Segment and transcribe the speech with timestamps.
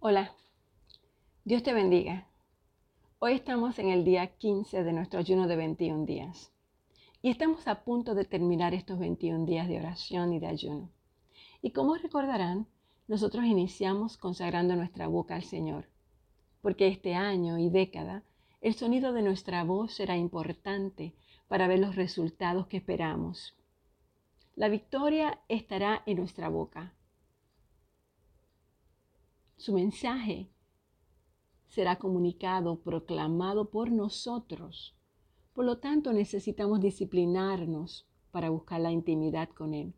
[0.00, 0.32] Hola,
[1.44, 2.28] Dios te bendiga.
[3.18, 6.52] Hoy estamos en el día 15 de nuestro ayuno de 21 días
[7.20, 10.88] y estamos a punto de terminar estos 21 días de oración y de ayuno.
[11.62, 12.68] Y como recordarán,
[13.08, 15.88] nosotros iniciamos consagrando nuestra boca al Señor,
[16.62, 18.22] porque este año y década
[18.60, 21.12] el sonido de nuestra voz será importante
[21.48, 23.56] para ver los resultados que esperamos.
[24.54, 26.94] La victoria estará en nuestra boca
[29.58, 30.48] su mensaje
[31.66, 34.96] será comunicado, proclamado por nosotros.
[35.52, 39.94] Por lo tanto, necesitamos disciplinarnos para buscar la intimidad con Él,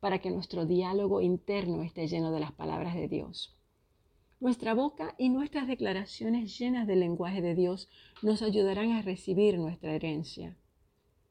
[0.00, 3.54] para que nuestro diálogo interno esté lleno de las palabras de Dios.
[4.40, 7.90] Nuestra boca y nuestras declaraciones llenas del lenguaje de Dios
[8.22, 10.56] nos ayudarán a recibir nuestra herencia.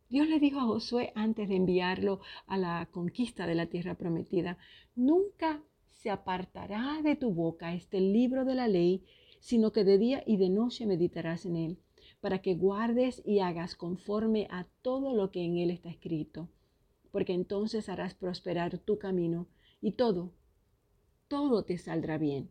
[0.10, 4.60] Dios le dijo a Josué antes de enviarlo a la conquista de la tierra prometida,
[4.96, 5.64] nunca
[5.94, 9.04] se apartará de tu boca este libro de la ley,
[9.40, 11.78] sino que de día y de noche meditarás en él,
[12.22, 16.50] para que guardes y hagas conforme a todo lo que en él está escrito,
[17.12, 19.48] porque entonces harás prosperar tu camino
[19.82, 20.32] y todo,
[21.28, 22.50] todo te saldrá bien.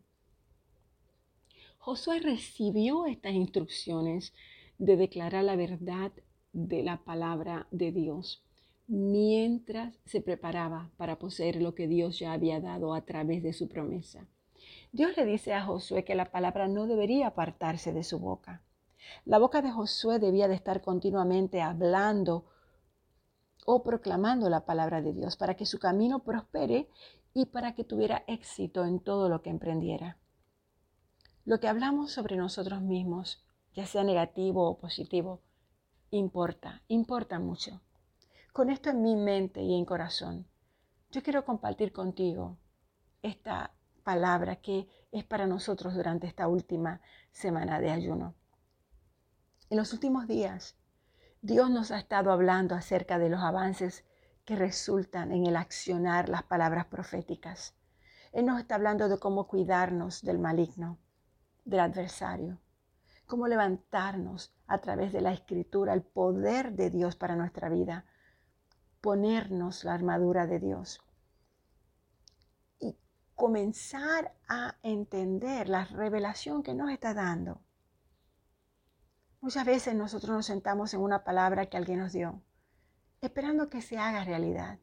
[1.79, 4.34] Josué recibió estas instrucciones
[4.79, 6.12] de declarar la verdad
[6.53, 8.45] de la palabra de Dios
[8.93, 13.67] mientras se preparaba para poseer lo que Dios ya había dado a través de su
[13.67, 14.27] promesa.
[14.93, 18.62] Dios le dice a Josué que la palabra no debería apartarse de su boca.
[19.25, 22.45] La boca de Josué debía de estar continuamente hablando
[23.65, 26.91] o proclamando la palabra de Dios para que su camino prospere
[27.33, 30.19] y para que tuviera éxito en todo lo que emprendiera.
[31.47, 35.41] Lo que hablamos sobre nosotros mismos, ya sea negativo o positivo,
[36.11, 37.81] importa, importa mucho.
[38.53, 40.47] Con esto en mi mente y en corazón,
[41.11, 42.59] yo quiero compartir contigo
[43.22, 43.72] esta
[44.05, 47.00] palabra que es para nosotros durante esta última
[47.31, 48.34] semana de ayuno.
[49.70, 50.77] En los últimos días,
[51.41, 54.04] Dios nos ha estado hablando acerca de los avances
[54.44, 57.75] que resultan en el accionar las palabras proféticas.
[58.32, 60.98] Él nos está hablando de cómo cuidarnos del maligno,
[61.65, 62.60] del adversario,
[63.25, 68.04] cómo levantarnos a través de la escritura, el poder de Dios para nuestra vida,
[69.03, 71.03] ponernos la armadura de Dios
[72.79, 72.97] y
[73.35, 77.61] comenzar a entender la revelación que nos está dando.
[79.41, 82.41] Muchas veces nosotros nos sentamos en una palabra que alguien nos dio,
[83.21, 84.79] esperando que se haga realidad.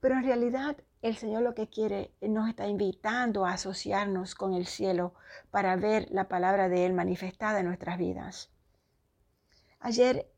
[0.00, 4.66] Pero en realidad el Señor lo que quiere, nos está invitando a asociarnos con el
[4.66, 5.14] cielo
[5.50, 8.52] para ver la palabra de Él manifestada en nuestras vidas.
[9.80, 10.30] Ayer,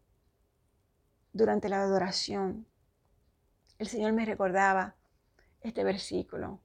[1.34, 2.66] durante la adoración,
[3.82, 4.94] el Señor me recordaba
[5.60, 6.60] este versículo.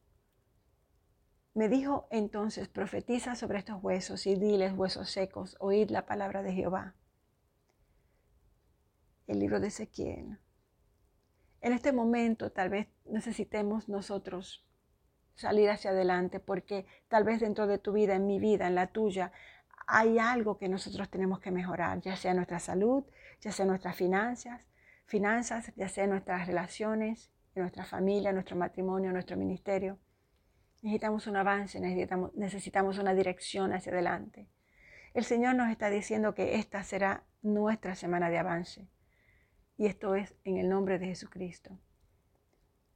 [1.55, 6.53] Me dijo entonces, profetiza sobre estos huesos y diles, huesos secos, oíd la palabra de
[6.53, 6.93] Jehová.
[9.25, 10.37] El libro de Ezequiel.
[11.61, 14.63] En este momento tal vez necesitemos nosotros
[15.33, 18.87] salir hacia adelante porque tal vez dentro de tu vida, en mi vida, en la
[18.87, 19.31] tuya,
[19.87, 23.05] hay algo que nosotros tenemos que mejorar, ya sea nuestra salud,
[23.41, 24.67] ya sea nuestras finanzas,
[25.07, 29.97] finanzas, ya sea nuestras relaciones, en nuestra familia, nuestro matrimonio, nuestro ministerio.
[30.83, 34.47] Necesitamos un avance, necesitamos, necesitamos una dirección hacia adelante.
[35.13, 38.87] El Señor nos está diciendo que esta será nuestra semana de avance.
[39.75, 41.79] Y esto es en el nombre de Jesucristo.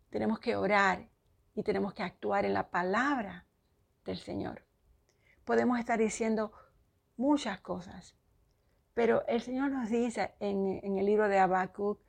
[0.09, 1.09] Tenemos que orar
[1.55, 3.47] y tenemos que actuar en la palabra
[4.05, 4.65] del Señor.
[5.45, 6.51] Podemos estar diciendo
[7.17, 8.15] muchas cosas,
[9.01, 11.99] pero el Señor nos dice en, el libro de Habacuc,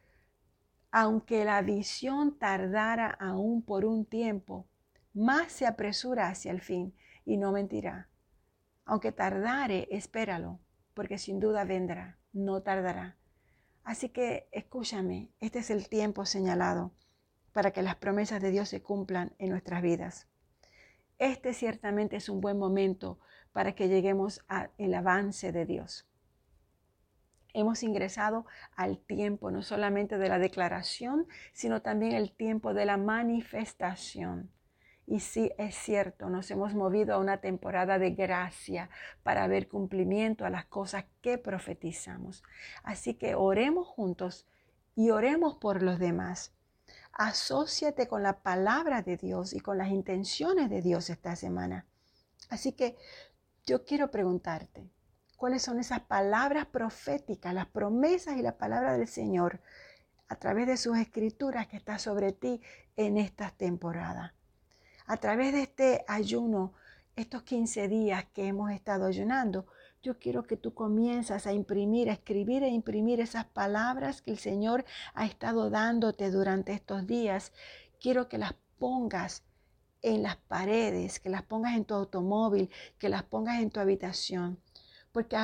[0.91, 4.67] aunque la visión tardara aún por un tiempo,
[5.15, 6.95] más se apresura hacia el fin
[7.25, 8.11] y no mentirá.
[8.85, 10.61] Aunque tardare, espéralo,
[10.93, 13.17] porque sin duda vendrá, no tardará.
[13.85, 16.93] Así que escúchame, este es el tiempo señalado
[17.55, 20.29] para que las promesas de Dios se cumplan en nuestras vidas.
[21.17, 23.19] Este ciertamente es un buen momento
[23.51, 26.07] para que lleguemos al avance de Dios
[27.55, 28.47] hemos ingresado
[28.77, 34.51] al tiempo no solamente de la declaración, sino también el tiempo de la manifestación.
[35.07, 38.89] Y sí, es cierto, nos hemos movido a una temporada de gracia
[39.23, 42.43] para ver cumplimiento a las cosas que profetizamos.
[42.85, 44.47] Así que oremos juntos
[44.95, 46.55] y oremos por los demás.
[47.13, 51.87] Asociate con la palabra de Dios y con las intenciones de Dios esta semana.
[52.49, 52.97] Así que
[53.67, 54.89] yo quiero preguntarte,
[55.43, 59.59] cuáles son esas palabras proféticas, las promesas y la palabra del Señor
[60.29, 62.61] a través de sus escrituras que está sobre ti
[62.95, 64.37] en esta temporada.
[65.05, 66.75] A través de este ayuno
[67.17, 69.67] estos 15 días que hemos estado ayunando,
[70.01, 74.39] yo quiero que tú comienzas a imprimir, a escribir e imprimir esas palabras que el
[74.39, 77.53] Señor ha estado dándote durante estos días.
[78.01, 79.43] Quiero que las pongas
[80.03, 84.61] en las paredes, que las pongas en tu automóvil, que las pongas en tu habitación,
[85.13, 85.37] porque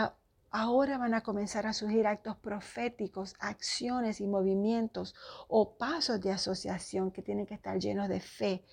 [0.51, 5.15] ahora van a comenzar a surgir actos proféticos, acciones y movimientos
[5.47, 8.65] o pasos de asociación que tienen que estar llenos de fe.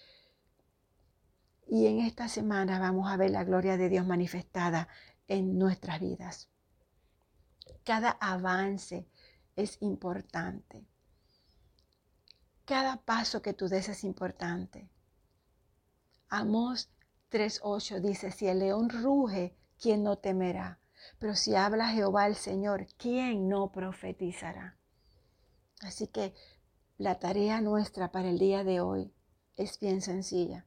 [1.68, 4.88] Y en esta semana vamos a ver la gloria de Dios manifestada
[5.28, 6.50] en nuestras vidas.
[7.84, 9.08] Cada avance
[9.56, 10.86] es importante.
[12.66, 14.90] Cada paso que tú des es importante.
[16.30, 16.90] Amós
[17.32, 20.80] 3.8 dice, si el león ruge, ¿quién no temerá?
[21.20, 24.78] Pero si habla Jehová el Señor, ¿quién no profetizará?
[25.82, 26.34] Así que
[26.98, 29.14] la tarea nuestra para el día de hoy
[29.56, 30.66] es bien sencilla.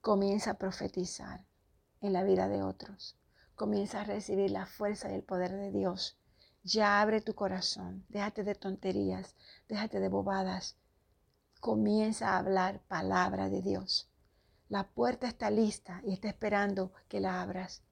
[0.00, 1.44] Comienza a profetizar
[2.00, 3.18] en la vida de otros.
[3.54, 6.18] Comienza a recibir la fuerza y el poder de Dios.
[6.62, 8.04] Ya abre tu corazón.
[8.08, 9.34] Déjate de tonterías.
[9.68, 10.76] Déjate de bobadas.
[11.60, 14.10] Comienza a hablar palabra de Dios.
[14.68, 17.82] La puerta está lista y está esperando que la abras.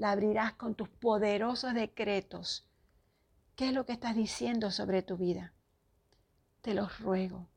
[0.00, 2.66] La abrirás con tus poderosos decretos.
[3.54, 5.52] ¿Qué es lo que estás diciendo sobre tu vida?
[6.62, 7.50] Te los ruego.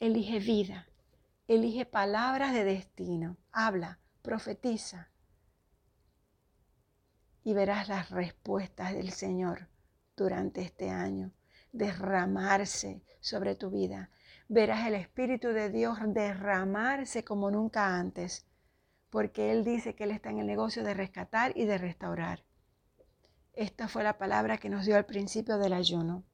[0.00, 0.88] Elige vida.
[1.46, 3.36] Elige palabras de destino.
[3.52, 5.12] Habla, profetiza.
[7.44, 9.68] Y verás las respuestas del Señor
[10.16, 11.30] durante este año
[11.70, 14.10] derramarse sobre tu vida
[14.48, 18.46] verás el Espíritu de Dios derramarse como nunca antes,
[19.14, 22.42] porque Él dice que Él está en el negocio de rescatar y de restaurar.
[23.52, 26.24] Esta fue la palabra que nos dio al principio del ayuno.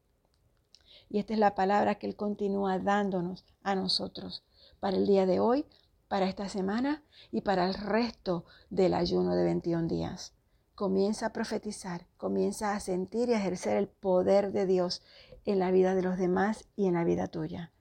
[1.11, 4.47] Y esta es la palabra que Él continúa dándonos a nosotros
[4.81, 5.67] para el día de hoy,
[6.09, 10.33] para esta semana y para el resto del ayuno de 21 días.
[10.75, 15.03] Comienza a profetizar, comienza a sentir y ejercer el poder de Dios
[15.45, 17.75] en la vida de los demás y en la vida tuya.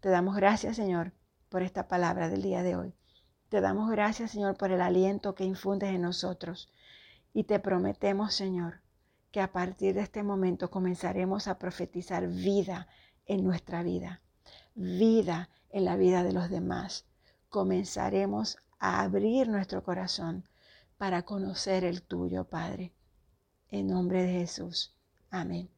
[0.00, 1.12] Te damos gracias, Señor,
[1.56, 2.94] por esta palabra del día de hoy.
[3.48, 6.70] Te damos gracias, Señor, por el aliento que infundes en nosotros.
[7.32, 8.82] Y te prometemos, Señor,
[9.30, 12.88] que a partir de este momento comenzaremos a profetizar vida
[13.24, 14.20] en nuestra vida,
[14.74, 17.06] vida en la vida de los demás.
[17.48, 20.46] Comenzaremos a abrir nuestro corazón
[20.98, 22.92] para conocer el tuyo, Padre.
[23.70, 24.94] En nombre de Jesús.
[25.30, 25.70] Amén.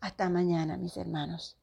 [0.00, 1.59] Hasta mañana, mis hermanos.